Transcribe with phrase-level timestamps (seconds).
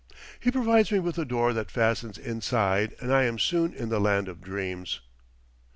[0.39, 4.01] He provides me with a door that fastens inside, and I am soon in the
[4.01, 4.99] land of dreams.